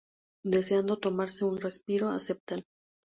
[0.53, 2.61] Deseando tomarse un respiro, aceptan.